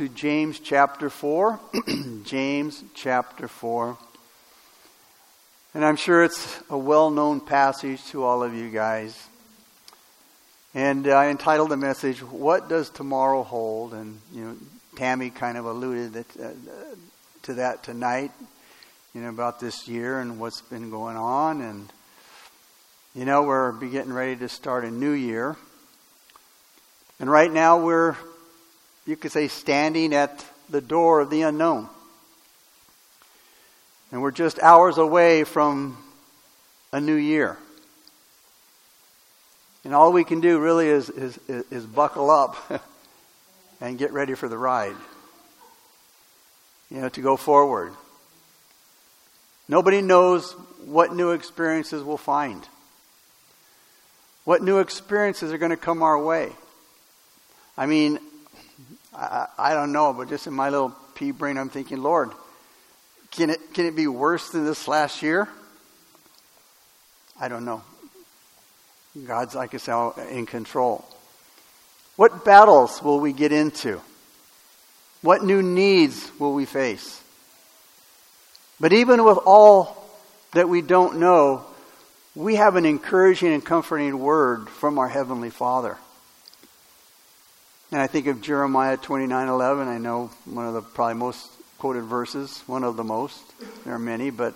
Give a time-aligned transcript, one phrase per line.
[0.00, 1.60] to James chapter 4.
[2.24, 3.98] James chapter 4.
[5.74, 9.28] And I'm sure it's a well known passage to all of you guys.
[10.72, 13.92] And I entitled the message, What Does Tomorrow Hold?
[13.92, 14.56] And, you know,
[14.96, 16.48] Tammy kind of alluded uh,
[17.42, 18.30] to that tonight,
[19.14, 21.60] you know, about this year and what's been going on.
[21.60, 21.92] And,
[23.14, 25.56] you know, we're getting ready to start a new year.
[27.18, 28.16] And right now we're
[29.10, 31.88] you could say, standing at the door of the unknown.
[34.12, 35.98] And we're just hours away from
[36.92, 37.58] a new year.
[39.84, 42.56] And all we can do really is, is, is buckle up
[43.80, 44.94] and get ready for the ride.
[46.88, 47.92] You know, to go forward.
[49.68, 50.52] Nobody knows
[50.84, 52.64] what new experiences we'll find.
[54.44, 56.52] What new experiences are going to come our way.
[57.76, 58.20] I mean,
[59.20, 62.30] I, I don't know, but just in my little pea brain, I'm thinking, Lord,
[63.30, 65.48] can it, can it be worse than this last year?
[67.38, 67.82] I don't know.
[69.26, 71.04] God's, like I said, in control.
[72.16, 74.00] What battles will we get into?
[75.20, 77.22] What new needs will we face?
[78.78, 79.96] But even with all
[80.52, 81.64] that we don't know,
[82.34, 85.98] we have an encouraging and comforting word from our Heavenly Father.
[87.92, 89.88] And I think of Jeremiah 29:11.
[89.88, 93.40] I know one of the probably most quoted verses, one of the most.
[93.84, 94.54] There are many, but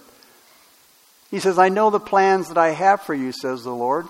[1.31, 4.07] he says, "I know the plans that I have for you," says the Lord,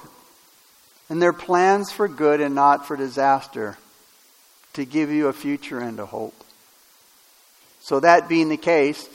[1.08, 3.78] "and they're plans for good and not for disaster,
[4.74, 6.44] to give you a future and a hope."
[7.80, 9.08] So that being the case,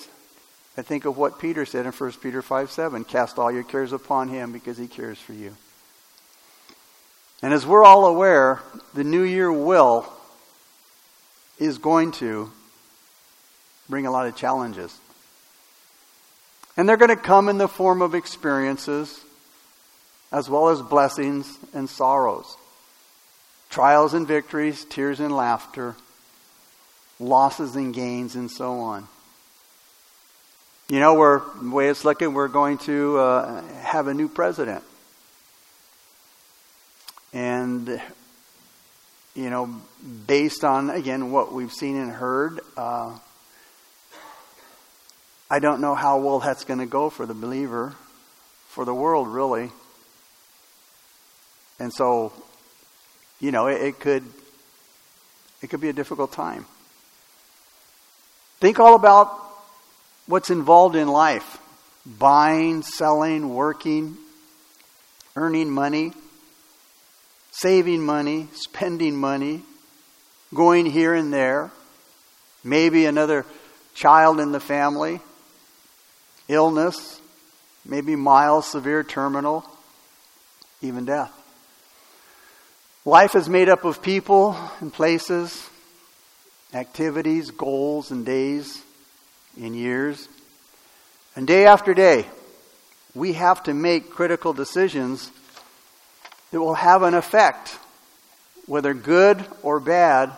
[0.75, 3.93] I think of what Peter said in 1 Peter 5 7 Cast all your cares
[3.93, 5.55] upon him because he cares for you.
[7.41, 8.61] And as we're all aware,
[8.93, 10.11] the new year will
[11.57, 12.51] is going to
[13.89, 14.97] bring a lot of challenges.
[16.75, 19.19] And they're going to come in the form of experiences
[20.31, 22.55] as well as blessings and sorrows.
[23.69, 25.95] Trials and victories, tears and laughter,
[27.19, 29.07] losses and gains, and so on.
[30.87, 34.83] You know, we're, the way it's looking, we're going to uh, have a new president.
[37.33, 38.01] And,
[39.35, 39.81] you know,
[40.27, 43.17] based on, again, what we've seen and heard, uh,
[45.49, 47.95] I don't know how well that's going to go for the believer,
[48.67, 49.71] for the world, really.
[51.79, 52.33] And so,
[53.39, 54.23] you know, it, it could
[55.61, 56.65] it could be a difficult time.
[58.59, 59.29] Think all about
[60.25, 61.57] what's involved in life
[62.05, 64.17] buying, selling, working,
[65.35, 66.13] earning money
[67.61, 69.63] saving money, spending money,
[70.53, 71.71] going here and there,
[72.63, 73.45] maybe another
[73.93, 75.19] child in the family,
[76.47, 77.19] illness,
[77.83, 79.65] maybe mild, severe, terminal,
[80.81, 81.33] even death.
[83.03, 85.67] Life is made up of people and places,
[86.73, 88.81] activities, goals, and days
[89.59, 90.29] and years.
[91.35, 92.25] And day after day,
[93.15, 95.31] we have to make critical decisions
[96.51, 97.77] that will have an effect,
[98.65, 100.31] whether good or bad,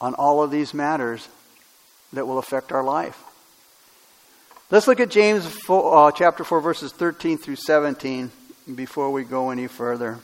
[0.00, 1.26] on all of these matters
[2.12, 3.22] that will affect our life.
[4.70, 8.30] Let's look at James 4, uh, chapter 4, verses 13 through 17
[8.74, 10.18] before we go any further.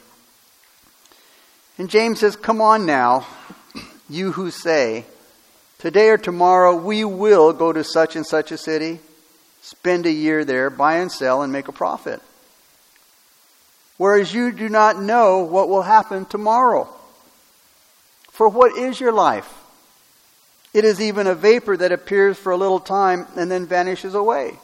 [1.79, 3.27] And James says, Come on now,
[4.11, 5.07] you who say,
[5.79, 9.01] Today or tomorrow we will go to such and such a city,
[9.63, 12.21] spend a year there, buy and sell, and make a profit
[13.97, 16.89] whereas you do not know what will happen tomorrow.
[18.31, 19.53] For what is your life?
[20.75, 24.59] It is even a vapor that appears for a little time and then vanishes away.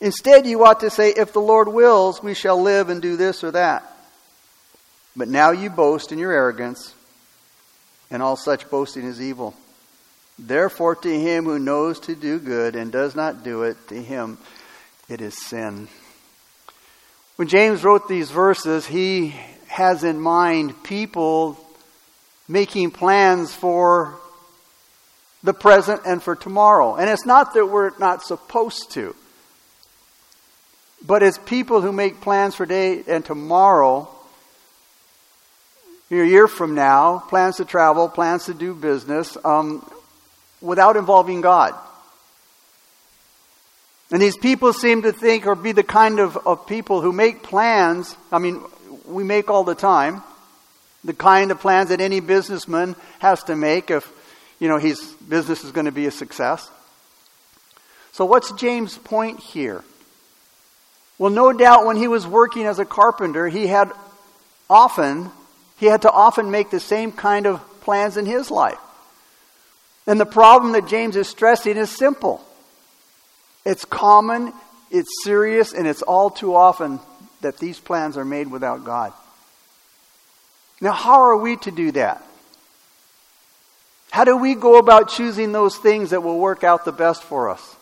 [0.00, 3.44] Instead, you ought to say, If the Lord wills, we shall live and do this
[3.44, 3.84] or that.
[5.16, 6.94] But now you boast in your arrogance,
[8.10, 9.54] and all such boasting is evil.
[10.38, 14.38] Therefore, to him who knows to do good and does not do it, to him
[15.08, 15.88] it is sin.
[17.40, 19.34] When James wrote these verses, he
[19.68, 21.56] has in mind people
[22.46, 24.18] making plans for
[25.42, 26.96] the present and for tomorrow.
[26.96, 29.16] And it's not that we're not supposed to,
[31.06, 34.06] but it's people who make plans for today and tomorrow,
[36.10, 39.90] a year from now, plans to travel, plans to do business, um,
[40.60, 41.72] without involving God.
[44.10, 47.42] And these people seem to think or be the kind of, of people who make
[47.42, 48.16] plans.
[48.32, 48.62] I mean,
[49.06, 50.22] we make all the time.
[51.04, 53.90] The kind of plans that any businessman has to make.
[53.90, 54.10] If,
[54.58, 56.68] you know, his business is going to be a success.
[58.12, 59.84] So, what's James' point here?
[61.16, 63.92] Well, no doubt when he was working as a carpenter, he had
[64.68, 65.30] often,
[65.78, 68.78] he had to often make the same kind of plans in his life.
[70.06, 72.44] And the problem that James is stressing is simple.
[73.64, 74.52] It's common,
[74.90, 77.00] it's serious, and it's all too often
[77.40, 79.12] that these plans are made without God.
[80.80, 82.24] Now, how are we to do that?
[84.10, 87.50] How do we go about choosing those things that will work out the best for
[87.50, 87.76] us?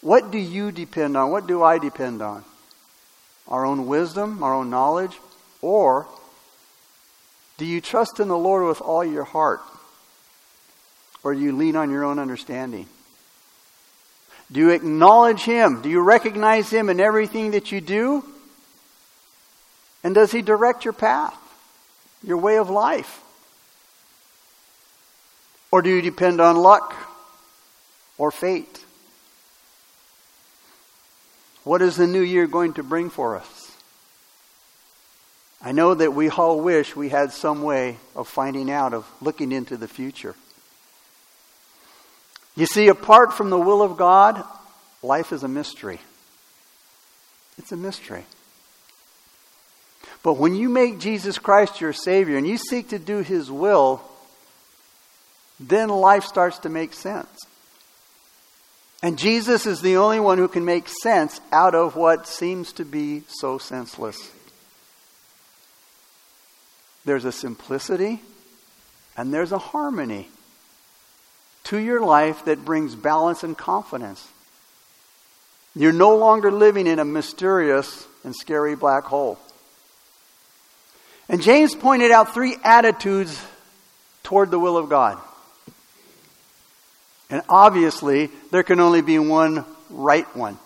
[0.00, 1.30] What do you depend on?
[1.30, 2.44] What do I depend on?
[3.48, 5.18] Our own wisdom, our own knowledge?
[5.60, 6.06] Or
[7.58, 9.60] do you trust in the Lord with all your heart?
[11.22, 12.86] Or do you lean on your own understanding?
[14.52, 15.80] Do you acknowledge Him?
[15.82, 18.24] Do you recognize Him in everything that you do?
[20.02, 21.36] And does He direct your path,
[22.22, 23.22] your way of life?
[25.70, 26.94] Or do you depend on luck
[28.18, 28.84] or fate?
[31.62, 33.70] What is the new year going to bring for us?
[35.62, 39.52] I know that we all wish we had some way of finding out, of looking
[39.52, 40.34] into the future.
[42.56, 44.44] You see, apart from the will of God,
[45.02, 46.00] life is a mystery.
[47.58, 48.24] It's a mystery.
[50.22, 54.02] But when you make Jesus Christ your Savior and you seek to do His will,
[55.58, 57.28] then life starts to make sense.
[59.02, 62.84] And Jesus is the only one who can make sense out of what seems to
[62.84, 64.30] be so senseless.
[67.06, 68.20] There's a simplicity
[69.16, 70.28] and there's a harmony
[71.70, 74.26] to your life that brings balance and confidence.
[75.76, 79.38] You're no longer living in a mysterious and scary black hole.
[81.28, 83.40] And James pointed out three attitudes
[84.24, 85.16] toward the will of God.
[87.30, 90.58] And obviously, there can only be one right one.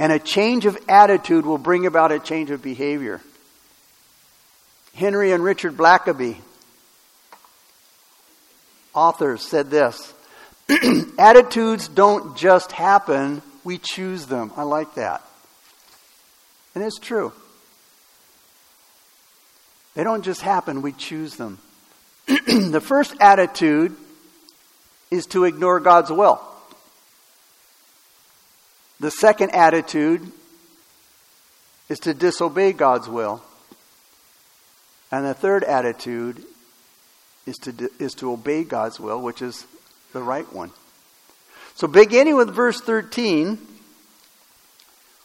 [0.00, 3.20] And a change of attitude will bring about a change of behavior.
[4.94, 6.38] Henry and Richard Blackaby,
[8.98, 10.12] authors, said this
[11.18, 14.52] Attitudes don't just happen, we choose them.
[14.56, 15.22] I like that.
[16.74, 17.32] And it's true.
[19.94, 21.58] They don't just happen, we choose them.
[22.26, 23.96] the first attitude
[25.10, 26.40] is to ignore God's will.
[29.00, 30.30] The second attitude
[31.88, 33.42] is to disobey God's will.
[35.10, 36.44] And the third attitude
[37.48, 39.66] is to, is to obey God's will, which is
[40.12, 40.70] the right one.
[41.74, 43.58] So, beginning with verse 13,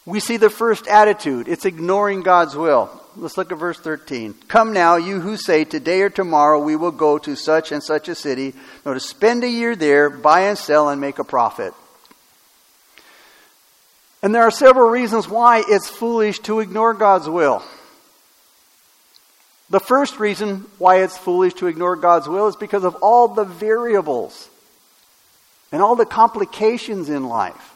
[0.05, 2.89] we see the first attitude it's ignoring God's will.
[3.15, 4.33] Let's look at verse 13.
[4.47, 8.07] Come now, you who say, Today or tomorrow we will go to such and such
[8.07, 8.53] a city,
[8.85, 11.73] no, to spend a year there, buy and sell, and make a profit.
[14.23, 17.61] And there are several reasons why it's foolish to ignore God's will.
[19.73, 23.43] The first reason why it's foolish to ignore God's will is because of all the
[23.43, 24.47] variables
[25.71, 27.75] and all the complications in life.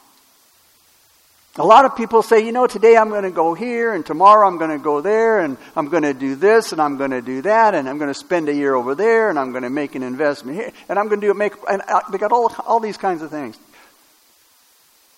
[1.55, 4.47] A lot of people say, you know, today I'm going to go here, and tomorrow
[4.47, 7.21] I'm going to go there, and I'm going to do this, and I'm going to
[7.23, 9.71] do that, and I'm going to spend a year over there, and I'm going to
[9.71, 11.53] make an investment here, and I'm going to do make.
[11.67, 13.57] And uh, they got all all these kinds of things.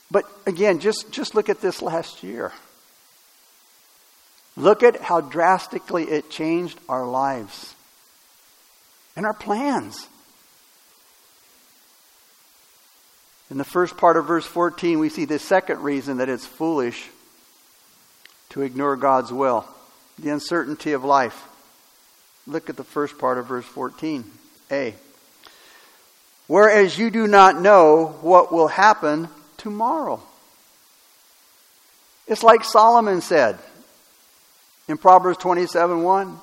[0.09, 2.53] But again, just just look at this last year.
[4.59, 7.73] Look at how drastically it changed our lives
[9.15, 10.05] and our plans.
[13.49, 17.07] In the first part of verse 14, we see the second reason that it's foolish
[18.49, 19.65] to ignore God's will
[20.19, 21.41] the uncertainty of life.
[22.45, 24.93] Look at the first part of verse 14a.
[26.47, 30.21] Whereas you do not know what will happen tomorrow.
[32.27, 33.57] It's like Solomon said
[34.89, 36.38] in Proverbs 27 1.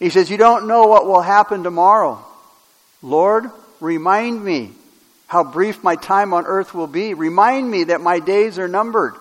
[0.00, 2.24] He says, You don't know what will happen tomorrow.
[3.02, 4.72] Lord, remind me
[5.28, 7.14] how brief my time on earth will be.
[7.14, 9.14] Remind me that my days are numbered,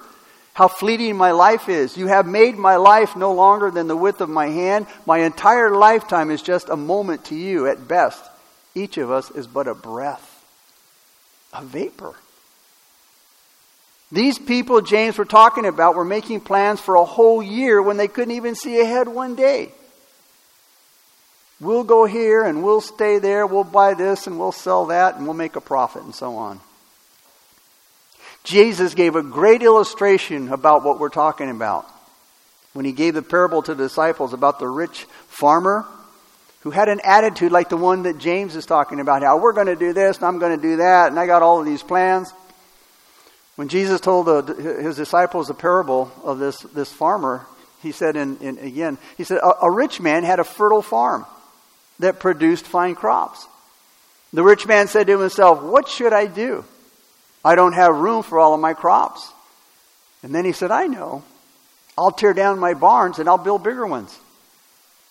[0.54, 1.98] how fleeting my life is.
[1.98, 4.88] You have made my life no longer than the width of my hand.
[5.06, 8.24] My entire lifetime is just a moment to you at best.
[8.74, 10.46] Each of us is but a breath,
[11.54, 12.16] a vapor.
[14.12, 18.08] These people James were talking about were making plans for a whole year when they
[18.08, 19.72] couldn't even see ahead one day.
[21.60, 25.26] We'll go here and we'll stay there, we'll buy this and we'll sell that and
[25.26, 26.62] we'll make a profit and so on.
[28.44, 31.86] Jesus gave a great illustration about what we're talking about
[32.74, 35.86] when he gave the parable to the disciples about the rich farmer
[36.62, 39.68] who had an attitude like the one that James is talking about, how we're going
[39.68, 41.84] to do this and I'm going to do that, and I got all of these
[41.84, 42.32] plans.
[43.58, 47.48] When Jesus told the, his disciples the parable of this, this farmer,
[47.82, 51.26] he said, in, in again, he said, a, a rich man had a fertile farm
[51.98, 53.48] that produced fine crops.
[54.32, 56.66] The rich man said to himself, What should I do?
[57.44, 59.28] I don't have room for all of my crops.
[60.22, 61.24] And then he said, I know.
[61.98, 64.16] I'll tear down my barns and I'll build bigger ones.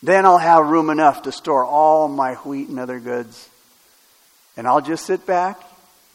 [0.04, 3.48] Then I'll have room enough to store all my wheat and other goods.
[4.56, 5.60] And I'll just sit back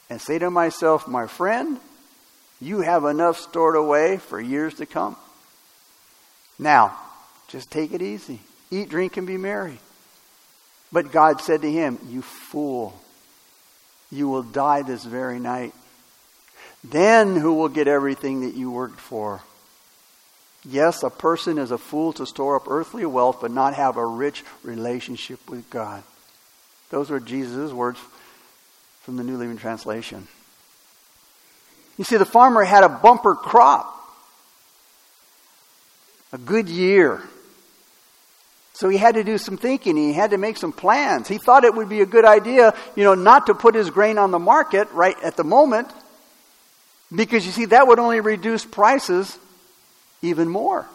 [0.09, 1.77] and say to myself, My friend,
[2.62, 5.15] you have enough stored away for years to come.
[6.60, 6.96] Now,
[7.48, 8.39] just take it easy.
[8.70, 9.80] Eat, drink, and be merry.
[10.91, 13.00] But God said to him, You fool,
[14.12, 15.74] you will die this very night.
[16.84, 19.41] Then who will get everything that you worked for?
[20.63, 24.06] Yes, a person is a fool to store up earthly wealth but not have a
[24.06, 26.03] rich relationship with God.
[26.91, 28.00] Those were Jesus' words
[29.01, 30.27] from the New Living Translation.
[32.01, 33.86] You see, the farmer had a bumper crop,
[36.34, 37.22] a good year.
[38.74, 39.96] So he had to do some thinking.
[39.98, 41.27] He had to make some plans.
[41.27, 44.17] He thought it would be a good idea, you know, not to put his grain
[44.17, 45.89] on the market right at the moment,
[47.15, 49.38] because you see, that would only reduce prices
[50.24, 50.88] even more.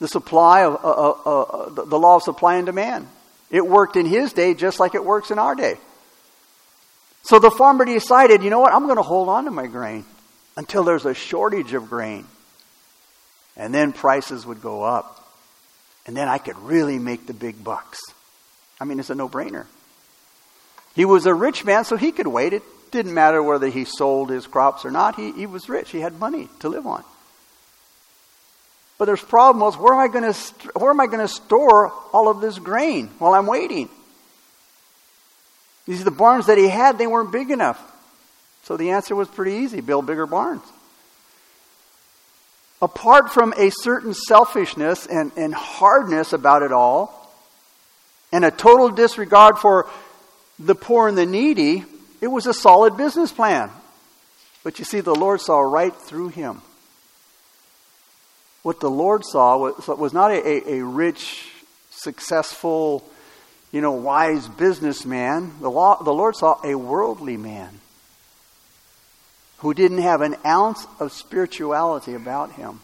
[0.00, 3.06] The supply of uh, uh, uh, the law of supply and demand.
[3.52, 5.76] It worked in his day just like it works in our day.
[7.24, 10.04] So the farmer decided, you know what, I'm going to hold on to my grain
[10.56, 12.26] until there's a shortage of grain.
[13.56, 15.26] And then prices would go up.
[16.06, 17.98] And then I could really make the big bucks.
[18.78, 19.66] I mean, it's a no brainer.
[20.94, 22.52] He was a rich man, so he could wait.
[22.52, 25.16] It didn't matter whether he sold his crops or not.
[25.16, 25.90] He, he was rich.
[25.90, 27.02] He had money to live on.
[28.98, 30.38] But there's problem was where am I going to
[30.78, 33.88] where am I going to store all of this grain while I'm waiting?
[35.86, 37.80] You see, the barns that he had they weren't big enough,
[38.62, 40.62] so the answer was pretty easy: build bigger barns.
[42.82, 47.32] Apart from a certain selfishness and, and hardness about it all,
[48.32, 49.88] and a total disregard for
[50.58, 51.84] the poor and the needy,
[52.20, 53.70] it was a solid business plan.
[54.62, 56.62] But you see, the Lord saw right through him
[58.64, 61.52] what the Lord saw was, was not a, a, rich,
[61.90, 63.04] successful,
[63.74, 65.52] you know, wise businessman.
[65.60, 67.80] The, law, the Lord saw a worldly man
[69.58, 72.78] who didn't have an ounce of spirituality about him.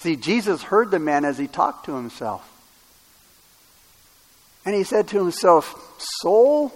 [0.00, 2.50] See, Jesus heard the man as he talked to himself.
[4.66, 6.74] And he said to himself, Soul,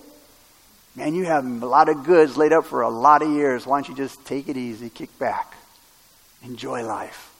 [0.94, 3.66] man, you have a lot of goods laid up for a lot of years.
[3.66, 5.56] Why don't you just take it easy, kick back?
[6.44, 7.34] Enjoy life.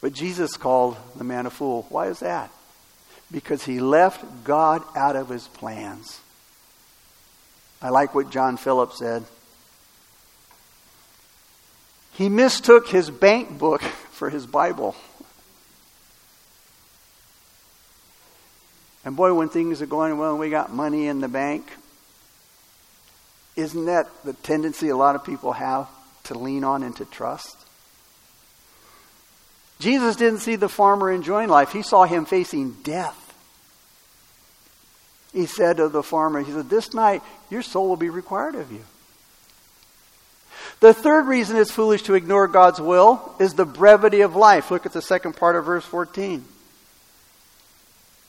[0.00, 1.86] But Jesus called the man a fool.
[1.88, 2.52] Why is that?
[3.32, 6.20] Because he left God out of his plans.
[7.80, 9.24] I like what John Phillips said.
[12.12, 14.94] He mistook his bank book for his Bible.
[19.04, 21.66] And boy, when things are going well and we got money in the bank,
[23.56, 25.88] isn't that the tendency a lot of people have?
[26.24, 27.56] to lean on and to trust.
[29.78, 33.18] Jesus didn't see the farmer enjoying life, he saw him facing death.
[35.32, 38.70] He said to the farmer, He said, This night your soul will be required of
[38.70, 38.84] you.
[40.80, 44.70] The third reason it's foolish to ignore God's will is the brevity of life.
[44.70, 46.44] Look at the second part of verse 14.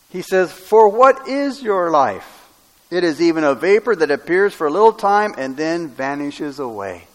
[0.09, 2.47] He says, For what is your life?
[2.91, 7.07] It is even a vapor that appears for a little time and then vanishes away.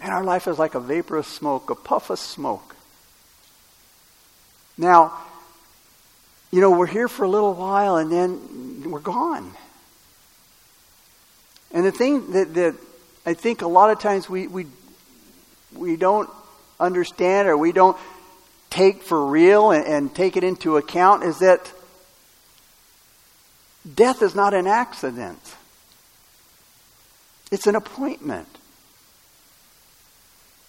[0.00, 2.74] And our life is like a vapor of smoke, a puff of smoke.
[4.78, 5.18] Now,
[6.50, 9.52] you know, we're here for a little while and then we're gone.
[11.72, 12.74] And the thing that, that
[13.24, 14.66] I think a lot of times we, we,
[15.74, 16.30] we don't
[16.78, 17.96] understand or we don't
[18.70, 21.72] take for real and, and take it into account is that
[23.94, 25.40] death is not an accident.
[27.50, 28.48] It's an appointment.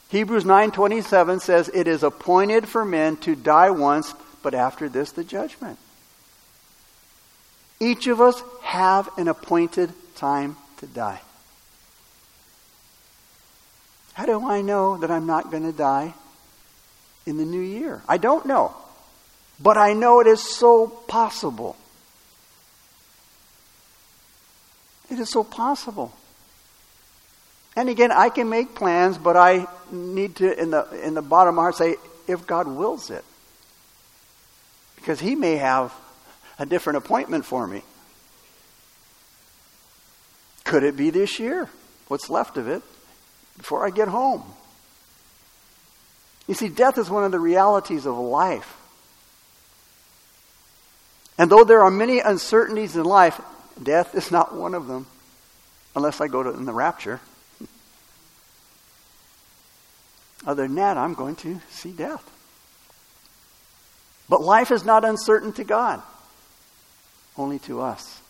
[0.09, 4.13] Hebrews 9:27 says it is appointed for men to die once,
[4.47, 5.77] but after this the judgment.
[7.81, 11.19] Each of us have an appointed time to die.
[14.13, 16.13] How do I know that I'm not going to die
[17.25, 18.01] in the new year?
[18.07, 18.73] I don't know.
[19.59, 21.75] But I know it is so possible.
[25.11, 26.13] It is so possible.
[27.75, 31.49] And again, I can make plans, but I need to, in the, in the bottom
[31.49, 31.97] of my heart, say,
[32.29, 33.25] if God wills it.
[35.07, 35.93] Because he may have
[36.59, 37.81] a different appointment for me.
[40.65, 41.69] Could it be this year?
[42.09, 42.81] What's left of it
[43.55, 44.43] before I get home?
[46.45, 48.75] You see, death is one of the realities of life.
[51.37, 53.39] And though there are many uncertainties in life,
[53.81, 55.07] death is not one of them,
[55.95, 57.21] unless I go to in the rapture.
[60.45, 62.29] Other than that, I'm going to see death.
[64.29, 66.01] But life is not uncertain to God,
[67.37, 68.21] only to us.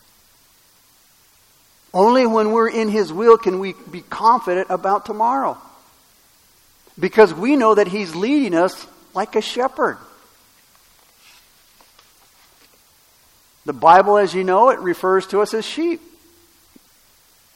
[1.94, 5.58] Only when we're in His will can we be confident about tomorrow.
[7.00, 9.98] Because we know that He's leading us like a shepherd.
[13.66, 16.02] The Bible, as you know, it refers to us as sheep.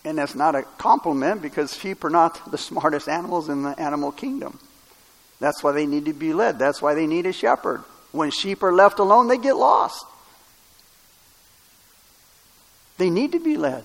[0.03, 4.11] And that's not a compliment because sheep are not the smartest animals in the animal
[4.11, 4.59] kingdom.
[5.39, 6.57] That's why they need to be led.
[6.57, 7.83] That's why they need a shepherd.
[8.11, 10.05] When sheep are left alone, they get lost.
[12.97, 13.83] They need to be led.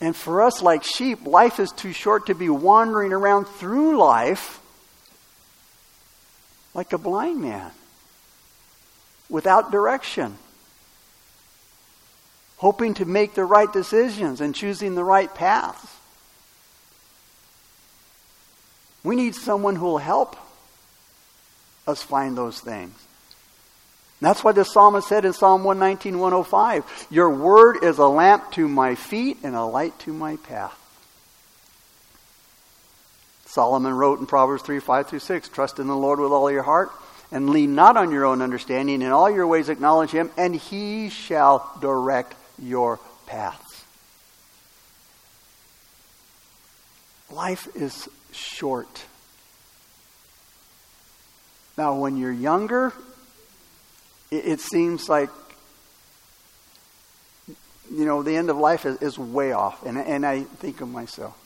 [0.00, 4.60] And for us, like sheep, life is too short to be wandering around through life
[6.72, 7.70] like a blind man
[9.28, 10.38] without direction,
[12.56, 15.86] hoping to make the right decisions and choosing the right paths.
[19.02, 20.36] We need someone who will help
[21.90, 22.94] us find those things.
[24.20, 28.68] That's why the psalmist said in Psalm 119, 105, Your word is a lamp to
[28.68, 30.76] my feet and a light to my path.
[33.46, 36.62] Solomon wrote in Proverbs 3, 5 through 6, Trust in the Lord with all your
[36.62, 36.90] heart
[37.32, 39.02] and lean not on your own understanding.
[39.02, 43.84] In all your ways acknowledge him, and he shall direct your paths.
[47.30, 49.04] Life is short.
[51.76, 52.92] Now, when you're younger,
[54.30, 55.30] it, it seems like,
[57.92, 59.84] you know, the end of life is, is way off.
[59.84, 61.36] And, and I think of myself.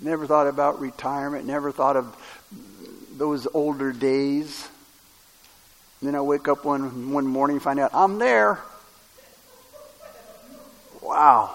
[0.00, 2.16] Never thought about retirement, never thought of
[3.16, 4.68] those older days.
[6.02, 8.58] Then I wake up one, one morning and find out I'm there.
[11.00, 11.54] Wow.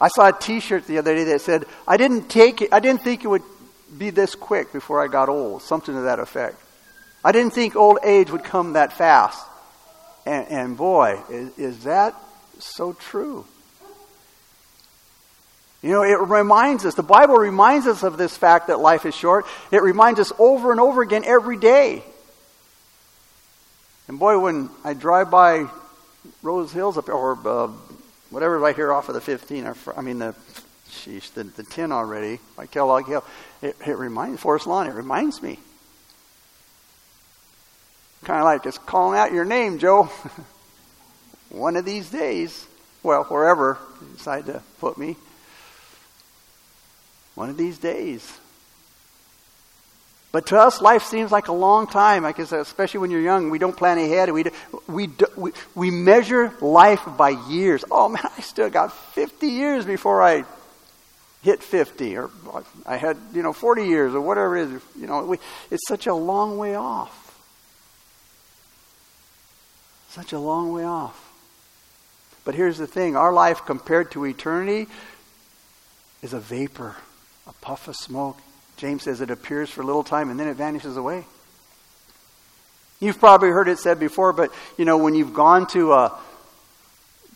[0.00, 2.80] I saw a t shirt the other day that said, I didn't take it, I
[2.80, 3.42] didn't think it would
[3.96, 5.62] be this quick before I got old.
[5.62, 6.56] Something to that effect.
[7.24, 9.44] I didn't think old age would come that fast.
[10.26, 12.14] And, and boy, is, is that
[12.58, 13.44] so true.
[15.82, 19.14] You know, it reminds us, the Bible reminds us of this fact that life is
[19.14, 19.46] short.
[19.70, 22.02] It reminds us over and over again every day.
[24.08, 25.68] And boy, when I drive by
[26.42, 27.68] Rose Hills up or uh,
[28.30, 30.34] whatever right here off of the 15, I mean the,
[31.04, 33.24] sheesh, the, the 10 already, by Kellogg Hill,
[33.62, 35.58] it, it reminds, Forest Lawn, it reminds me.
[38.24, 40.10] Kind of like it's calling out your name, Joe.
[41.50, 42.66] One of these days,
[43.02, 45.16] well, wherever you decide to put me,
[47.34, 48.36] one of these days.
[50.32, 52.24] But to us, life seems like a long time.
[52.24, 54.30] Like especially when you're young, we don't plan ahead.
[54.30, 54.44] We,
[54.88, 57.84] we, we, we measure life by years.
[57.90, 60.44] Oh man, I still got 50 years before I
[61.48, 62.30] hit 50, or
[62.86, 64.82] I had you know 40 years, or whatever it is.
[64.98, 65.38] You know, we,
[65.70, 67.24] it's such a long way off.
[70.10, 71.24] Such a long way off.
[72.44, 74.86] But here's the thing: our life compared to eternity
[76.22, 76.96] is a vapor
[77.48, 78.38] a puff of smoke.
[78.76, 81.24] James says it appears for a little time and then it vanishes away.
[83.00, 86.18] You've probably heard it said before, but you know, when you've gone to a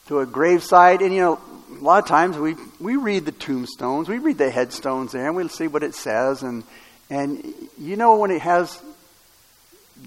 [0.08, 1.40] to a gravesite, and you know,
[1.80, 5.36] a lot of times we we read the tombstones, we read the headstones there, and
[5.36, 6.64] we'll see what it says, and
[7.10, 8.80] and you know when it has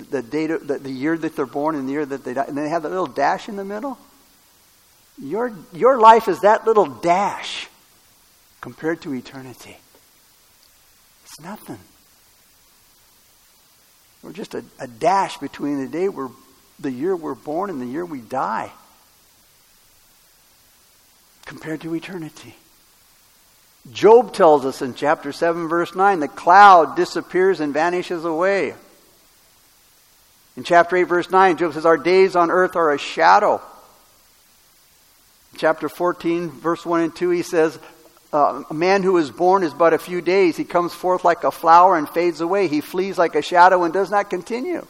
[0.09, 2.57] the date, the, the year that they're born and the year that they die, and
[2.57, 3.97] they have that little dash in the middle.
[5.21, 7.67] Your your life is that little dash
[8.61, 9.77] compared to eternity.
[11.23, 11.79] It's nothing.
[14.23, 16.29] We're just a, a dash between the day we're,
[16.79, 18.71] the year we're born and the year we die
[21.45, 22.55] compared to eternity.
[23.91, 28.73] Job tells us in chapter 7, verse 9, the cloud disappears and vanishes away.
[30.57, 33.61] In chapter 8, verse 9, Job says, Our days on earth are a shadow.
[35.53, 37.77] In chapter 14, verse 1 and 2, he says,
[38.35, 40.57] uh, a man who is born is but a few days.
[40.57, 42.67] He comes forth like a flower and fades away.
[42.67, 44.85] He flees like a shadow and does not continue.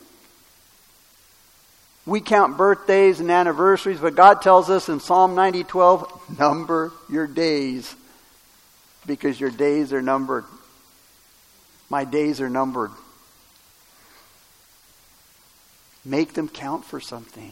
[2.05, 7.95] We count birthdays and anniversaries, but God tells us in Psalm 90:12, number your days
[9.05, 10.45] because your days are numbered.
[11.89, 12.91] My days are numbered.
[16.03, 17.51] Make them count for something.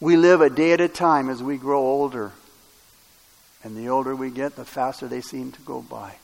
[0.00, 2.32] We live a day at a time as we grow older.
[3.62, 6.16] And the older we get, the faster they seem to go by.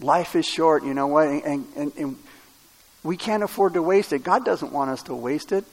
[0.00, 1.26] Life is short, you know what?
[1.26, 2.18] And, and, and
[3.04, 4.24] we can't afford to waste it.
[4.24, 5.64] God doesn't want us to waste it.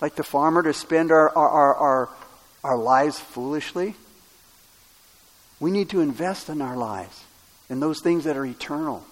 [0.00, 2.08] Like the farmer to spend our, our, our, our,
[2.64, 3.94] our lives foolishly.
[5.60, 7.22] We need to invest in our lives,
[7.68, 9.04] in those things that are eternal.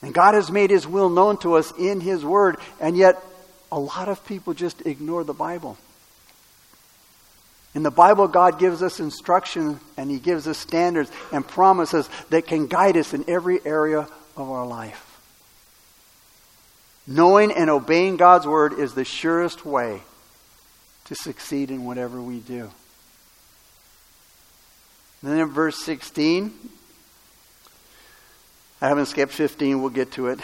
[0.00, 3.22] And God has made His will known to us in His Word, and yet
[3.70, 5.76] a lot of people just ignore the Bible.
[7.74, 12.46] In the Bible, God gives us instruction and He gives us standards and promises that
[12.46, 15.20] can guide us in every area of our life.
[17.06, 20.02] Knowing and obeying God's Word is the surest way
[21.04, 22.70] to succeed in whatever we do.
[25.22, 26.52] Then in verse 16,
[28.80, 30.40] I haven't skipped 15, we'll get to it.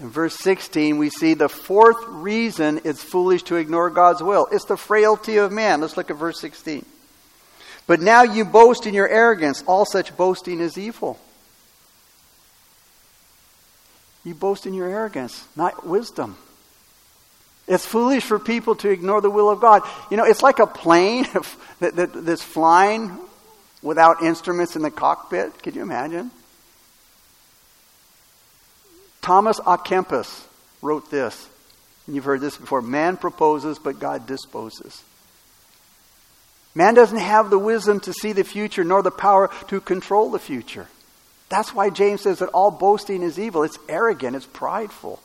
[0.00, 4.48] In verse 16, we see the fourth reason it's foolish to ignore God's will.
[4.50, 5.80] It's the frailty of man.
[5.80, 6.84] Let's look at verse 16.
[7.86, 9.64] But now you boast in your arrogance.
[9.66, 11.18] All such boasting is evil.
[14.28, 16.36] You boast in your arrogance, not wisdom.
[17.66, 19.80] It's foolish for people to ignore the will of God.
[20.10, 21.26] You know, it's like a plane
[21.80, 23.16] that, that, that's flying
[23.82, 25.62] without instruments in the cockpit.
[25.62, 26.30] Could you imagine?
[29.22, 29.78] Thomas A.
[29.78, 30.44] Kempis
[30.82, 31.48] wrote this,
[32.06, 35.02] and you've heard this before man proposes, but God disposes.
[36.74, 40.38] Man doesn't have the wisdom to see the future nor the power to control the
[40.38, 40.86] future.
[41.48, 43.62] That's why James says that all boasting is evil.
[43.62, 45.20] It's arrogant, it's prideful.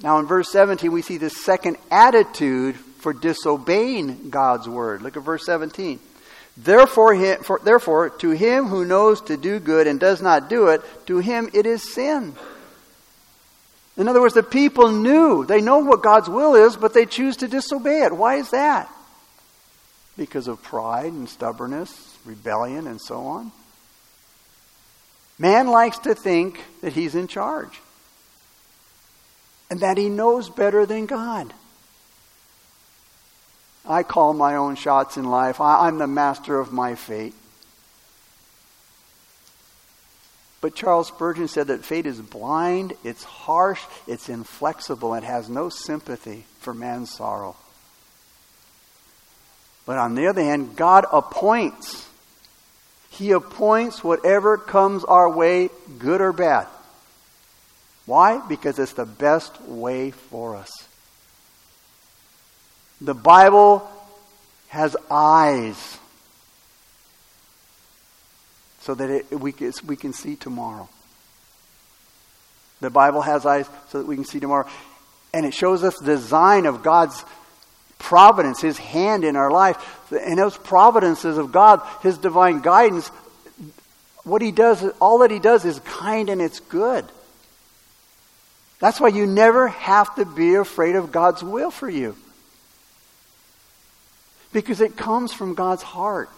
[0.00, 5.02] Now, in verse 17, we see the second attitude for disobeying God's word.
[5.02, 6.00] Look at verse 17.
[6.56, 10.82] Therefore, for, therefore, to him who knows to do good and does not do it,
[11.06, 12.34] to him it is sin.
[13.96, 17.36] In other words, the people knew, they know what God's will is, but they choose
[17.38, 18.12] to disobey it.
[18.12, 18.90] Why is that?
[20.16, 23.52] Because of pride and stubbornness, rebellion, and so on.
[25.44, 27.82] Man likes to think that he's in charge
[29.68, 31.52] and that he knows better than God.
[33.86, 35.60] I call my own shots in life.
[35.60, 37.34] I, am the master of my fate.
[40.62, 45.68] But Charles Spurgeon said that fate is blind, it's harsh, it's inflexible, it has no
[45.68, 47.54] sympathy for man's sorrow.
[49.84, 52.08] But on the other hand, God appoints.
[53.14, 56.66] He appoints whatever comes our way, good or bad.
[58.06, 58.40] Why?
[58.48, 60.70] Because it's the best way for us.
[63.00, 63.88] The Bible
[64.68, 65.98] has eyes
[68.80, 69.54] so that it, we,
[69.86, 70.88] we can see tomorrow.
[72.80, 74.68] The Bible has eyes so that we can see tomorrow.
[75.32, 77.24] And it shows us the design of God's
[78.04, 80.12] providence, His hand in our life.
[80.12, 83.08] And those providences of God, His divine guidance,
[84.24, 87.04] what He does, all that He does is kind and it's good.
[88.78, 92.14] That's why you never have to be afraid of God's will for you
[94.52, 96.30] because it comes from God's heart.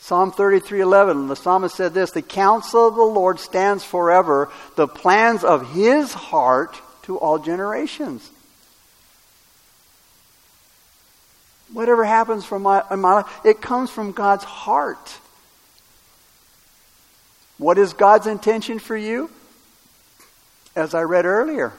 [0.00, 5.44] Psalm 33:11 the psalmist said this, "The counsel of the Lord stands forever, the plans
[5.44, 8.31] of his heart to all generations."
[11.72, 15.18] Whatever happens from my, in my life, it comes from God's heart.
[17.58, 19.30] What is God's intention for you?
[20.74, 21.72] As I read earlier,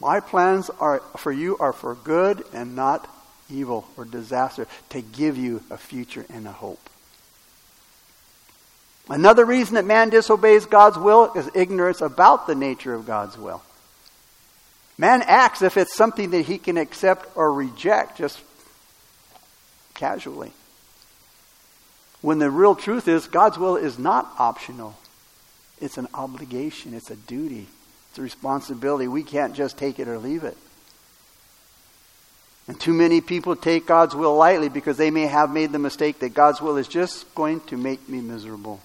[0.00, 3.08] my plans are for you are for good and not
[3.50, 6.80] evil or disaster, to give you a future and a hope.
[9.08, 13.62] Another reason that man disobeys God's will is ignorance about the nature of God's will.
[15.00, 18.38] Man acts if it's something that he can accept or reject just
[19.94, 20.52] casually.
[22.20, 24.94] When the real truth is, God's will is not optional.
[25.80, 27.66] It's an obligation, it's a duty.
[28.10, 29.08] It's a responsibility.
[29.08, 30.58] We can't just take it or leave it.
[32.68, 36.18] And too many people take God's will lightly because they may have made the mistake
[36.18, 38.82] that God's will is just going to make me miserable.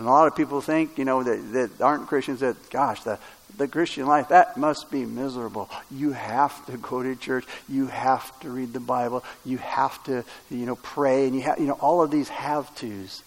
[0.00, 3.18] And a lot of people think, you know, that, that aren't Christians that, gosh, the,
[3.58, 5.68] the Christian life, that must be miserable.
[5.90, 7.44] You have to go to church.
[7.68, 9.22] You have to read the Bible.
[9.44, 11.26] You have to, you know, pray.
[11.26, 13.22] And you have, you know, all of these have tos,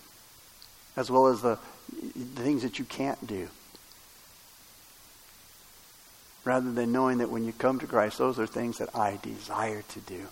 [0.98, 1.60] as well as the,
[1.92, 3.50] the things that you can't do
[6.44, 9.84] rather than knowing that when you come to Christ, those are things that I desire
[9.90, 10.26] to do,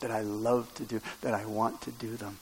[0.00, 2.38] that I love to do, that I want to do them.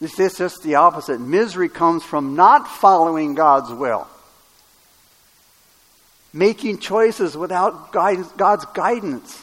[0.00, 1.20] It's just the opposite.
[1.20, 4.06] Misery comes from not following God's will,
[6.32, 9.42] making choices without God's guidance.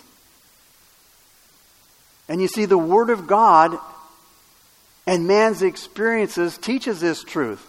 [2.29, 3.77] And you see, the Word of God
[5.05, 7.67] and man's experiences teaches this truth.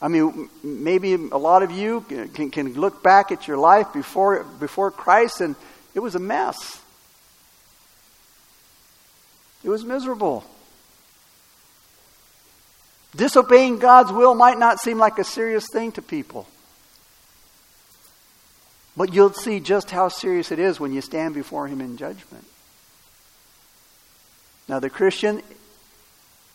[0.00, 4.44] I mean, maybe a lot of you can, can look back at your life before,
[4.44, 5.56] before Christ and
[5.94, 6.80] it was a mess.
[9.64, 10.44] It was miserable.
[13.16, 16.46] Disobeying God's will might not seem like a serious thing to people.
[18.96, 22.44] But you'll see just how serious it is when you stand before Him in judgment.
[24.68, 25.42] Now, the Christian,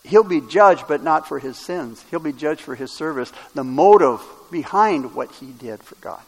[0.04, 2.04] he'll be judged, but not for his sins.
[2.12, 6.22] He'll be judged for his service, the motive behind what he did for God.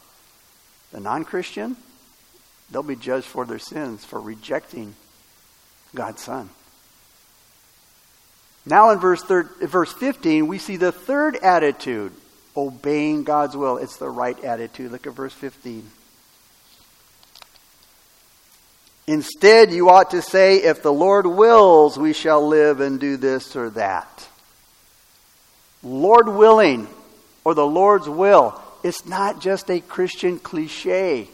[0.92, 1.76] The non Christian,
[2.70, 4.94] they'll be judged for their sins, for rejecting
[5.94, 6.50] God's Son.
[8.66, 12.12] Now in verse, verse 15, we see the third attitude
[12.56, 13.76] obeying God's will.
[13.76, 14.90] It's the right attitude.
[14.90, 15.88] Look at verse 15.
[19.06, 23.54] Instead, you ought to say, if the Lord wills, we shall live and do this
[23.54, 24.28] or that.
[25.84, 26.88] Lord willing,
[27.44, 31.28] or the Lord's will, it's not just a Christian cliche.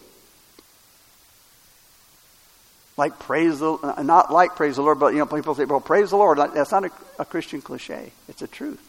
[3.02, 5.80] Like praise the, uh, not like praise the Lord, but you know, people say, well,
[5.80, 6.38] praise the Lord.
[6.38, 8.12] That's not a, a Christian cliche.
[8.28, 8.80] It's a truth.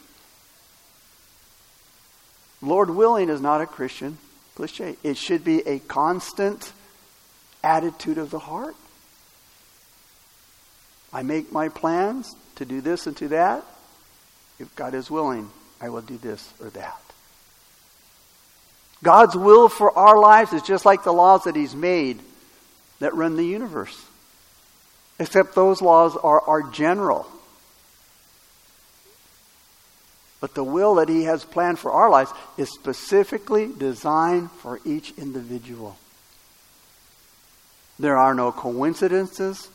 [2.62, 4.20] Lord willing is not a Christian
[4.54, 4.98] cliche.
[5.02, 6.74] It should be a constant
[7.64, 8.76] attitude of the heart.
[11.12, 13.66] I make my plans to do this and to that.
[14.60, 15.50] If God is willing,
[15.82, 17.02] I will do this or that.
[19.02, 22.20] God's will for our lives is just like the laws that He's made
[23.04, 24.02] that run the universe.
[25.20, 27.28] Except those laws are, are general.
[30.40, 35.14] But the will that He has planned for our lives is specifically designed for each
[35.18, 35.98] individual.
[38.00, 39.68] There are no coincidences.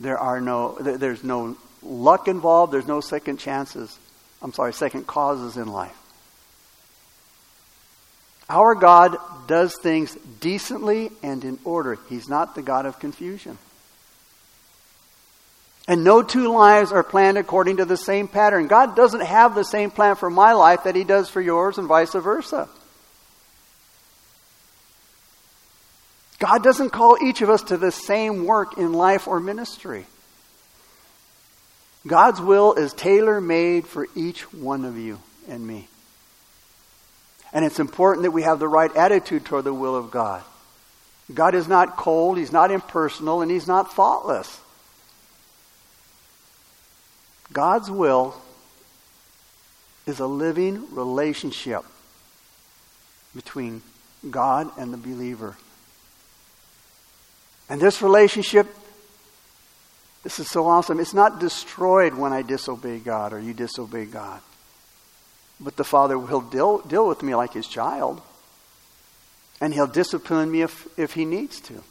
[0.00, 2.72] There are no, there's no luck involved.
[2.72, 3.96] There's no second chances.
[4.42, 5.96] I'm sorry, second causes in life.
[8.48, 11.98] Our God does things decently and in order.
[12.08, 13.58] He's not the God of confusion.
[15.88, 18.66] And no two lives are planned according to the same pattern.
[18.66, 21.86] God doesn't have the same plan for my life that He does for yours, and
[21.86, 22.68] vice versa.
[26.38, 30.06] God doesn't call each of us to the same work in life or ministry.
[32.06, 35.88] God's will is tailor made for each one of you and me.
[37.56, 40.44] And it's important that we have the right attitude toward the will of God.
[41.32, 44.60] God is not cold, He's not impersonal, and He's not thoughtless.
[47.50, 48.36] God's will
[50.04, 51.82] is a living relationship
[53.34, 53.80] between
[54.30, 55.56] God and the believer.
[57.70, 58.66] And this relationship,
[60.24, 61.00] this is so awesome.
[61.00, 64.42] It's not destroyed when I disobey God or you disobey God.
[65.58, 68.20] But the Father will deal, deal with me like his child.
[69.60, 71.82] And he'll discipline me if, if he needs to.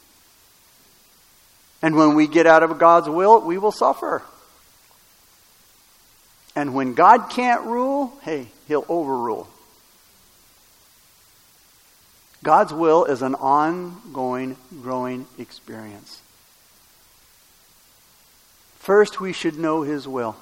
[1.82, 4.22] And when we get out of God's will, we will suffer.
[6.54, 9.48] And when God can't rule, hey, he'll overrule.
[12.42, 16.20] God's will is an ongoing, growing experience.
[18.78, 20.36] First, we should know His will.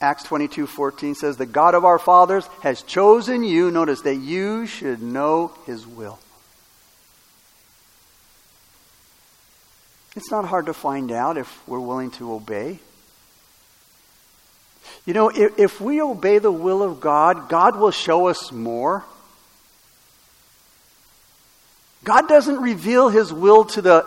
[0.00, 4.66] Acts 22 14 says, The God of our fathers has chosen you, notice, that you
[4.66, 6.18] should know His will.
[10.16, 12.78] It's not hard to find out if we're willing to obey.
[15.06, 19.04] You know, if, if we obey the will of God, God will show us more.
[22.04, 24.06] God doesn't reveal his will to, the,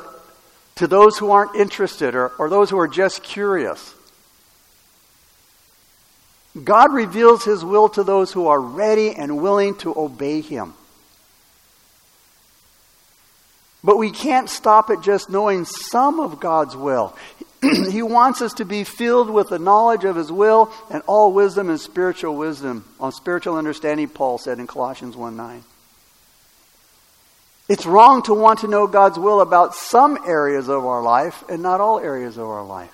[0.76, 3.94] to those who aren't interested or, or those who are just curious.
[6.64, 10.74] God reveals his will to those who are ready and willing to obey him.
[13.84, 17.16] But we can't stop at just knowing some of God's will.
[17.92, 21.70] he wants us to be filled with the knowledge of his will and all wisdom
[21.70, 22.86] and spiritual wisdom.
[23.00, 25.64] On spiritual understanding, Paul said in Colossians 1 9.
[27.70, 31.62] It's wrong to want to know God's will about some areas of our life and
[31.62, 32.94] not all areas of our life.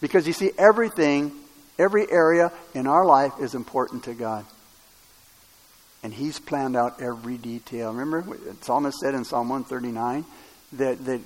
[0.00, 1.32] Because you see, everything,
[1.78, 4.44] every area in our life is important to God.
[6.02, 7.92] And He's planned out every detail.
[7.92, 10.24] Remember, Psalmist said in Psalm 139
[10.74, 11.20] that, that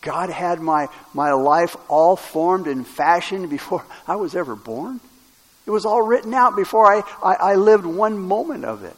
[0.00, 5.00] God had my, my life all formed and fashioned before I was ever born.
[5.66, 8.96] It was all written out before I, I, I lived one moment of it.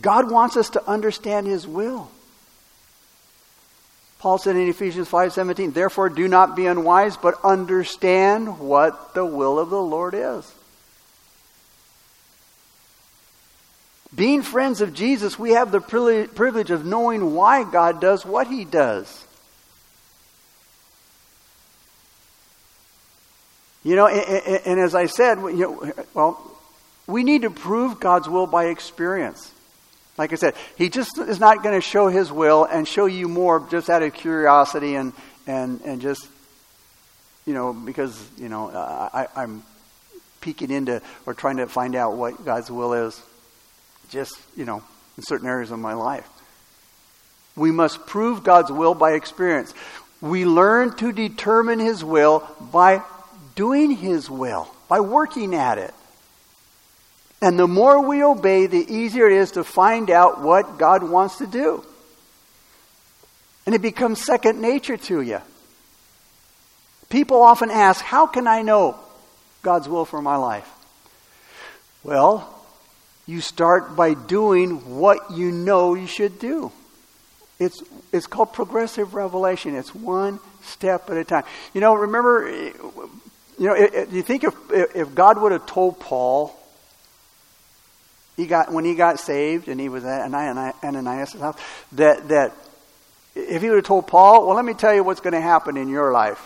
[0.00, 2.10] God wants us to understand His will.
[4.18, 9.58] Paul said in Ephesians 5:17, "Therefore do not be unwise, but understand what the will
[9.58, 10.52] of the Lord is."
[14.14, 18.64] Being friends of Jesus, we have the privilege of knowing why God does what he
[18.64, 19.24] does.
[23.84, 25.38] You know, and, as I said,
[26.14, 26.40] well,
[27.06, 29.52] we need to prove God's will by experience.
[30.18, 33.28] Like I said, He just is not going to show His will and show you
[33.28, 35.12] more just out of curiosity and,
[35.46, 36.28] and, and just,
[37.46, 39.62] you know, because, you know, I, I'm
[40.40, 43.20] peeking into or trying to find out what God's will is
[44.10, 44.82] just, you know,
[45.16, 46.28] in certain areas of my life.
[47.56, 49.72] We must prove God's will by experience.
[50.20, 53.02] We learn to determine His will by
[53.54, 55.94] doing His will, by working at it.
[57.40, 61.38] And the more we obey, the easier it is to find out what God wants
[61.38, 61.84] to do.
[63.64, 65.40] And it becomes second nature to you.
[67.10, 68.96] People often ask, How can I know
[69.62, 70.68] God's will for my life?
[72.02, 72.54] Well,
[73.26, 76.72] you start by doing what you know you should do.
[77.58, 79.74] It's, it's called progressive revelation.
[79.74, 81.44] It's one step at a time.
[81.74, 83.74] You know, remember, you know,
[84.10, 86.57] you think if, if God would have told Paul,
[88.38, 91.58] he got, when he got saved and he was at Ananias' house,
[91.92, 92.52] that, that
[93.34, 95.76] if he would have told Paul, well, let me tell you what's going to happen
[95.76, 96.40] in your life.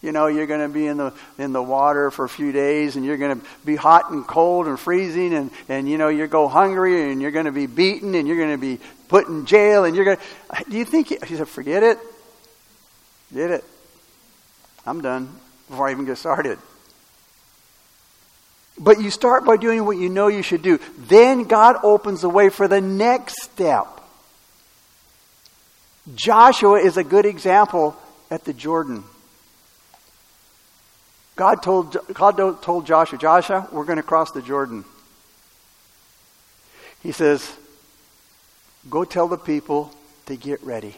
[0.00, 2.96] You know, you're going to be in the in the water for a few days,
[2.96, 6.26] and you're going to be hot and cold and freezing, and and you know you
[6.26, 8.78] go hungry, and you're going to be beaten, and you're going to be
[9.08, 10.16] put in jail, and you're going.
[10.16, 10.70] to...
[10.70, 11.98] Do you think he, he said, "Forget it,
[13.30, 13.64] did it?
[14.86, 16.58] I'm done before I even get started."
[18.80, 20.80] But you start by doing what you know you should do.
[20.96, 23.86] Then God opens the way for the next step.
[26.14, 27.94] Joshua is a good example
[28.30, 29.04] at the Jordan.
[31.36, 34.84] God told, God told Joshua, Joshua, we're going to cross the Jordan.
[37.02, 37.50] He says,
[38.88, 39.92] go tell the people
[40.24, 40.96] to get ready.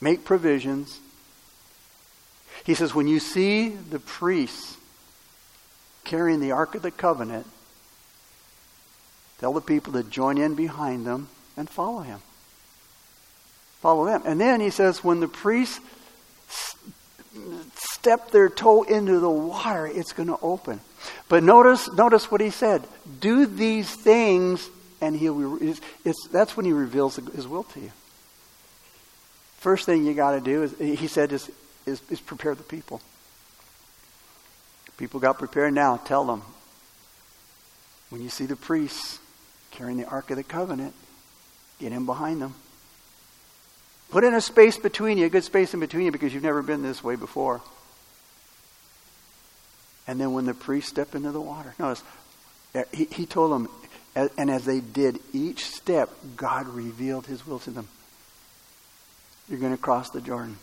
[0.00, 0.98] Make provisions.
[2.64, 4.78] He says, when you see the priests
[6.04, 7.46] carrying the Ark of the Covenant,
[9.38, 12.20] tell the people to join in behind them and follow him.
[13.80, 14.22] Follow them.
[14.24, 15.80] And then he says, when the priests
[17.76, 20.80] step their toe into the water, it's going to open.
[21.28, 22.86] But notice, notice what he said.
[23.20, 24.68] Do these things,
[25.00, 25.62] and he'll.
[25.62, 27.92] It's, it's, that's when he reveals his will to you.
[29.58, 31.50] First thing you got to do is, he said, is,
[31.86, 33.00] is, is prepare the people.
[34.96, 35.96] People got prepared now.
[35.96, 36.42] Tell them.
[38.10, 39.18] When you see the priests
[39.70, 40.94] carrying the Ark of the Covenant,
[41.80, 42.54] get in behind them.
[44.10, 46.62] Put in a space between you, a good space in between you, because you've never
[46.62, 47.60] been this way before.
[50.06, 52.04] And then when the priests stepped into the water, notice,
[52.92, 53.68] he, he told them,
[54.14, 57.88] and as they did each step, God revealed his will to them.
[59.48, 60.56] You're going to cross the Jordan.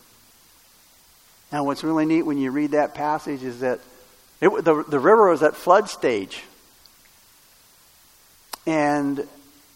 [1.52, 3.82] Now, what's really neat when you read that passage is that
[4.42, 6.44] it, the, the river was at flood stage.
[8.66, 9.26] And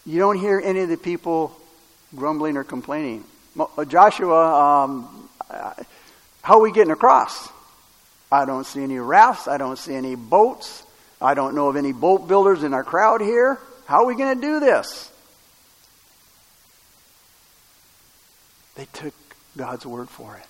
[0.05, 1.55] you don't hear any of the people
[2.15, 3.23] grumbling or complaining.
[3.87, 5.29] Joshua, um,
[6.41, 7.49] how are we getting across?
[8.31, 9.47] I don't see any rafts.
[9.47, 10.83] I don't see any boats.
[11.21, 13.59] I don't know of any boat builders in our crowd here.
[13.85, 15.11] How are we going to do this?
[18.75, 19.13] They took
[19.55, 20.45] God's word for it.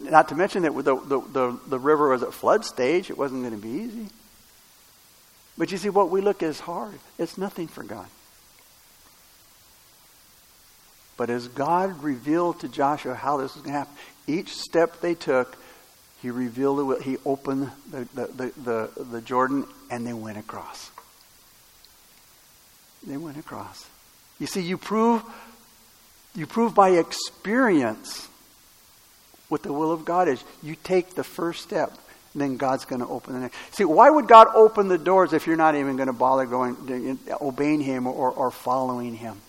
[0.00, 3.08] Not to mention that the, the, the, the river was at flood stage.
[3.08, 4.06] It wasn't going to be easy.
[5.56, 6.98] But you see, what we look at is hard.
[7.18, 8.06] It's nothing for God.
[11.16, 13.94] But as God revealed to Joshua how this was going to happen,
[14.26, 15.56] each step they took,
[16.20, 17.02] he revealed it.
[17.02, 18.52] He opened the, the, the,
[18.96, 20.90] the, the Jordan and they went across.
[23.06, 23.86] They went across.
[24.40, 25.22] You see, you prove,
[26.34, 28.28] you prove by experience
[29.48, 30.42] what the will of God is.
[30.62, 31.90] You take the first step,
[32.32, 33.56] and then God's going to open the next.
[33.72, 37.18] See, why would God open the doors if you're not even going to bother going,
[37.40, 39.40] obeying Him or, or following Him?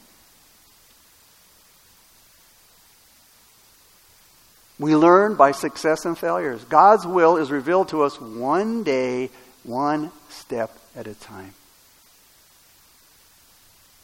[4.77, 6.63] We learn by success and failures.
[6.65, 9.29] God's will is revealed to us one day,
[9.63, 11.53] one step at a time.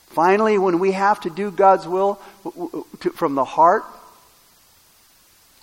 [0.08, 2.16] Finally, when we have to do God's will
[3.16, 3.84] from the heart,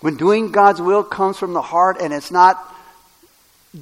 [0.01, 2.57] when doing God's will comes from the heart and it's not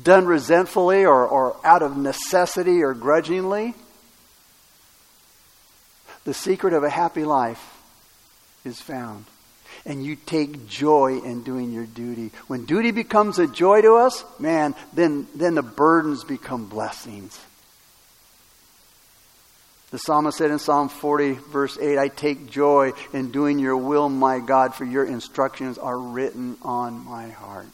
[0.04, 3.74] done resentfully or, or out of necessity or grudgingly,
[6.26, 7.78] the secret of a happy life
[8.66, 9.26] is found.
[9.86, 12.32] And you take joy in doing your duty.
[12.48, 17.40] When duty becomes a joy to us, man, then, then the burdens become blessings.
[19.92, 24.10] The psalmist said in Psalm 40, verse 8, I take joy in doing your will,
[24.10, 27.68] my God, for your instructions are written on my heart.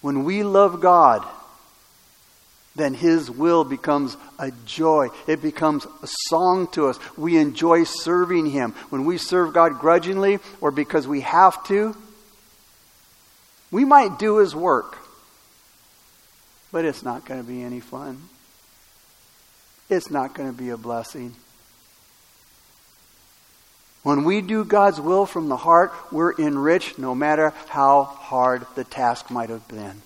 [0.00, 1.22] When we love God,
[2.76, 5.08] then His will becomes a joy.
[5.26, 6.98] It becomes a song to us.
[7.16, 8.72] We enjoy serving Him.
[8.88, 11.94] When we serve God grudgingly or because we have to,
[13.70, 14.96] we might do His work,
[16.72, 18.30] but it's not going to be any fun
[19.88, 21.34] it's not going to be a blessing.
[24.02, 28.84] When we do God's will from the heart, we're enriched no matter how hard the
[28.84, 30.02] task might have been.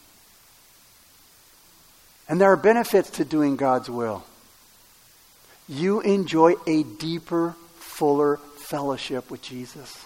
[2.28, 4.24] And there are benefits to doing God's will.
[5.68, 10.04] You enjoy a deeper, fuller fellowship with Jesus.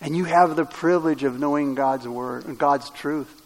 [0.00, 3.42] And you have the privilege of knowing God's word, God's truth,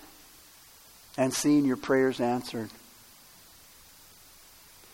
[1.16, 2.70] and seeing your prayers answered.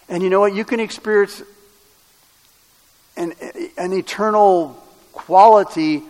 [0.09, 0.55] And you know what?
[0.55, 1.43] You can experience
[3.17, 3.35] an,
[3.77, 4.83] an eternal
[5.13, 6.03] quality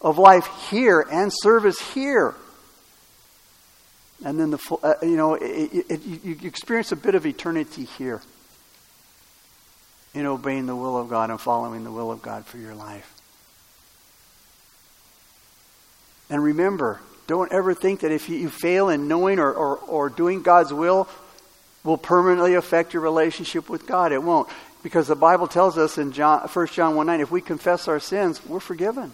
[0.00, 2.34] of life here and service here.
[4.24, 8.22] And then the uh, you know it, it, you experience a bit of eternity here
[10.14, 13.10] in obeying the will of God and following the will of God for your life.
[16.30, 20.42] And remember, don't ever think that if you fail in knowing or, or, or doing
[20.42, 21.08] God's will,
[21.84, 24.10] will permanently affect your relationship with God.
[24.10, 24.48] It won't.
[24.82, 28.00] Because the Bible tells us in John, 1 John 1 9, if we confess our
[28.00, 29.12] sins, we're forgiven.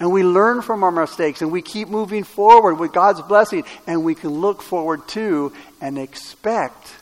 [0.00, 4.04] And we learn from our mistakes and we keep moving forward with God's blessing and
[4.04, 6.94] we can look forward to and expect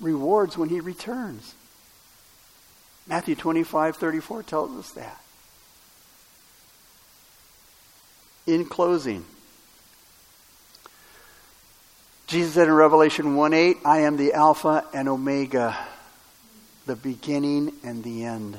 [0.00, 1.54] rewards when He returns.
[3.08, 5.20] Matthew 25 34 tells us that.
[8.46, 9.24] In closing,
[12.32, 15.76] Jesus said in Revelation 1 8, I am the Alpha and Omega,
[16.86, 18.58] the beginning and the end.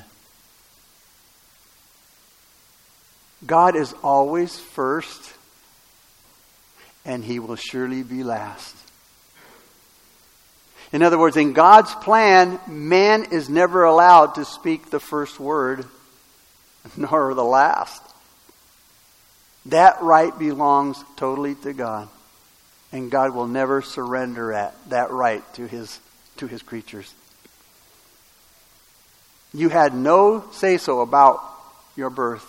[3.44, 5.34] God is always first,
[7.04, 8.76] and he will surely be last.
[10.92, 15.84] In other words, in God's plan, man is never allowed to speak the first word,
[16.96, 18.04] nor the last.
[19.66, 22.08] That right belongs totally to God
[22.94, 26.00] and God will never surrender at that right to his
[26.38, 27.14] to his creatures.
[29.54, 31.42] You had no say so about
[31.96, 32.46] your birth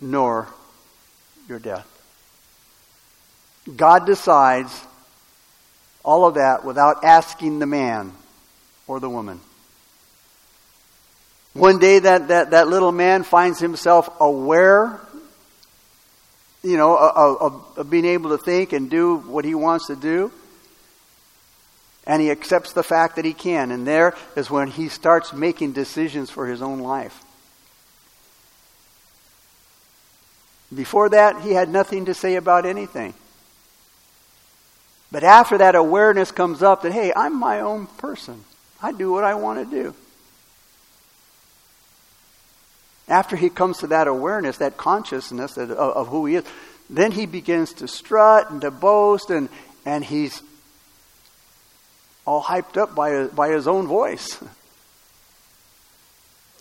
[0.00, 0.48] nor
[1.48, 1.86] your death.
[3.74, 4.84] God decides
[6.04, 8.12] all of that without asking the man
[8.86, 9.40] or the woman.
[11.52, 15.00] One day that, that, that little man finds himself aware
[16.66, 20.32] you know, of, of, being able to think and do what he wants to do.
[22.06, 23.70] And he accepts the fact that he can.
[23.70, 27.22] And there is when he starts making decisions for his own life.
[30.74, 33.14] Before that, he had nothing to say about anything.
[35.12, 38.44] But after that awareness comes up that, hey, I'm my own person.
[38.82, 39.94] I do what I want to do.
[43.08, 46.44] After he comes to that awareness, that consciousness of, of who he is,
[46.90, 49.48] then he begins to strut and to boast, and,
[49.84, 50.42] and he's
[52.24, 54.38] all hyped up by, by his own voice.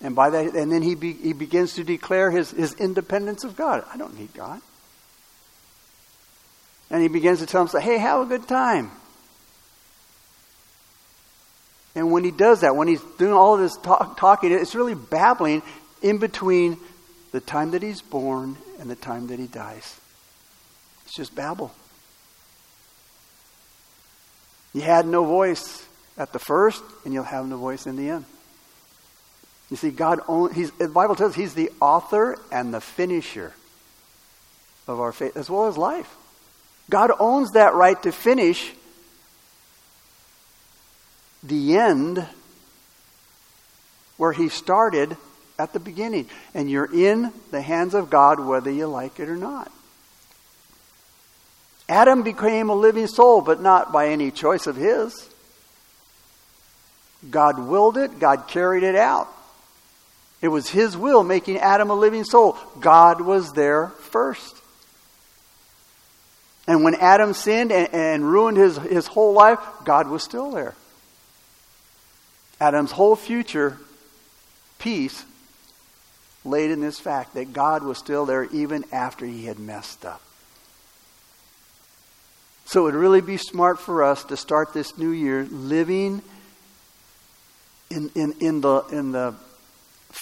[0.01, 3.55] And by that, and then he, be, he begins to declare his, his independence of
[3.55, 3.85] God.
[3.91, 4.61] I don't need God.
[6.89, 8.91] And he begins to tell himself, hey, have a good time.
[11.95, 14.95] And when he does that, when he's doing all of this talk, talking, it's really
[14.95, 15.63] babbling
[16.05, 16.77] in between
[17.31, 19.99] the time that he's born and the time that he dies.
[21.03, 21.73] It's just babble.
[24.71, 25.83] You had no voice
[26.15, 28.25] at the first, and you'll have no voice in the end.
[29.71, 33.53] You see, God only, he's, the Bible tells us He's the author and the finisher
[34.87, 36.15] of our faith, as well as life.
[36.87, 38.73] God owns that right to finish
[41.41, 42.27] the end
[44.17, 45.17] where He started
[45.57, 46.29] at the beginning.
[46.53, 49.71] And you're in the hands of God whether you like it or not.
[51.87, 55.29] Adam became a living soul, but not by any choice of his.
[57.29, 59.27] God willed it, God carried it out.
[60.41, 62.57] It was his will making Adam a living soul.
[62.79, 64.55] God was there first.
[66.67, 70.73] And when Adam sinned and, and, ruined his, his whole life, God was still there.
[72.59, 73.77] Adam's whole future
[74.79, 75.23] peace
[76.45, 80.21] laid in this fact that God was still there even after he had messed up.
[82.65, 86.21] So it would really be smart for us to start this new year living
[87.89, 89.35] in, in, in, the, in the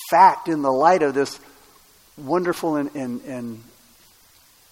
[0.09, 1.39] fact, in the light of this
[2.17, 3.63] wonderful and, and, and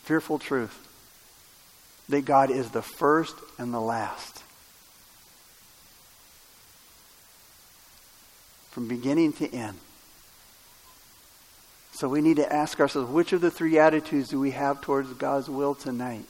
[0.04, 0.78] fearful truth
[2.10, 4.43] that God is the first and the last.
[8.72, 9.78] From beginning to end.
[12.02, 15.14] So we need to ask ourselves which of the three attitudes do we have towards
[15.14, 16.26] God's will tonight?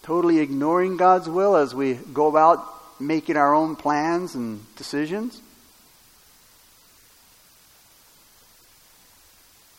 [0.00, 2.66] totally ignoring God's will as we go about
[2.98, 5.42] making our own plans and decisions?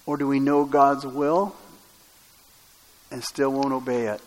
[0.05, 1.55] Or do we know God's will
[3.09, 4.21] and still won't obey it?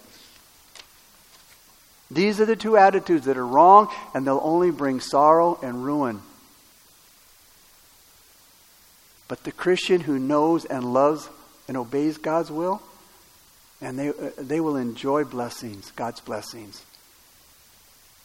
[2.10, 6.22] These are the two attitudes that are wrong, and they'll only bring sorrow and ruin.
[9.28, 11.28] But the Christian who knows and loves
[11.68, 12.82] and obeys God's will,
[13.80, 16.84] and they, uh, they will enjoy blessings, God's blessings.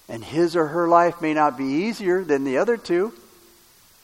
[0.10, 3.14] And his or her life may not be easier than the other two,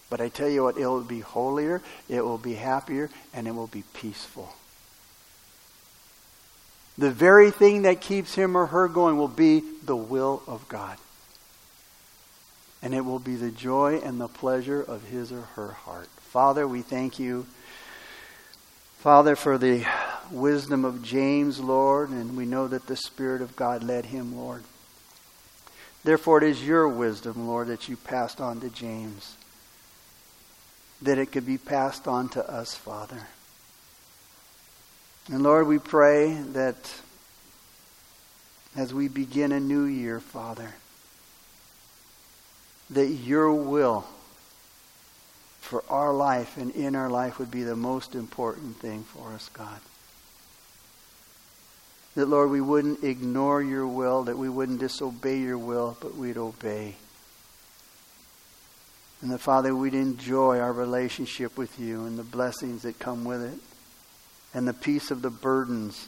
[0.09, 3.55] but I tell you what, it will be holier, it will be happier, and it
[3.55, 4.53] will be peaceful.
[6.97, 10.97] The very thing that keeps him or her going will be the will of God.
[12.81, 16.09] And it will be the joy and the pleasure of his or her heart.
[16.29, 17.47] Father, we thank you.
[18.99, 19.83] Father, for the
[20.29, 24.63] wisdom of James, Lord, and we know that the Spirit of God led him, Lord.
[26.03, 29.37] Therefore, it is your wisdom, Lord, that you passed on to James,
[31.01, 33.25] that it could be passed on to us, Father.
[35.31, 36.93] And Lord, we pray that
[38.75, 40.75] as we begin a new year, Father,
[42.91, 44.05] that your will
[45.69, 49.49] for our life and in our life would be the most important thing for us,
[49.49, 49.79] God.
[52.15, 56.37] That, Lord, we wouldn't ignore your will, that we wouldn't disobey your will, but we'd
[56.37, 56.95] obey.
[59.21, 63.43] And that, Father, we'd enjoy our relationship with you and the blessings that come with
[63.43, 63.59] it
[64.55, 66.07] and the peace of the burdens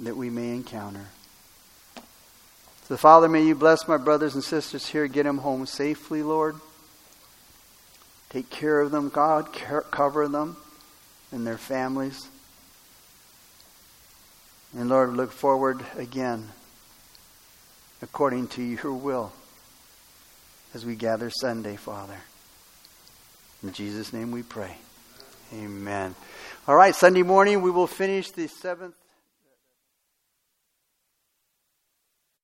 [0.00, 1.06] that we may encounter.
[2.88, 6.54] So, Father, may you bless my brothers and sisters here, get them home safely, Lord.
[8.30, 9.52] Take care of them, God.
[9.52, 10.56] Cover them
[11.32, 12.28] and their families.
[14.76, 16.50] And Lord, look forward again
[18.02, 19.32] according to your will
[20.72, 22.20] as we gather Sunday, Father.
[23.64, 24.76] In Jesus' name we pray.
[25.52, 26.14] Amen.
[26.68, 28.94] All right, Sunday morning we will finish the seventh.